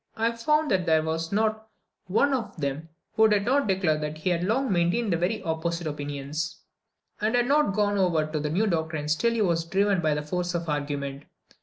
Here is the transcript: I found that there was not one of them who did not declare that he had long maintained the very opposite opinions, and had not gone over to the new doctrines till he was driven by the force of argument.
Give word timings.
I 0.17 0.31
found 0.31 0.71
that 0.71 0.87
there 0.87 1.03
was 1.03 1.31
not 1.31 1.69
one 2.07 2.33
of 2.33 2.57
them 2.57 2.89
who 3.15 3.27
did 3.27 3.45
not 3.45 3.67
declare 3.67 3.99
that 3.99 4.17
he 4.17 4.31
had 4.31 4.43
long 4.43 4.71
maintained 4.73 5.13
the 5.13 5.17
very 5.17 5.43
opposite 5.43 5.85
opinions, 5.85 6.61
and 7.21 7.35
had 7.35 7.45
not 7.45 7.75
gone 7.75 7.99
over 7.99 8.25
to 8.25 8.39
the 8.39 8.49
new 8.49 8.65
doctrines 8.65 9.15
till 9.15 9.33
he 9.33 9.43
was 9.43 9.63
driven 9.63 10.01
by 10.01 10.15
the 10.15 10.23
force 10.23 10.55
of 10.55 10.67
argument. 10.67 11.25